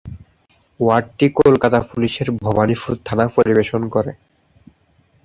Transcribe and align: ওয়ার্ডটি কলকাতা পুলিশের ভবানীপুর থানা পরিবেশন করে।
ওয়ার্ডটি 0.79 1.27
কলকাতা 1.39 1.79
পুলিশের 1.89 2.27
ভবানীপুর 2.41 2.93
থানা 3.05 3.25
পরিবেশন 3.35 3.81
করে। 3.95 4.11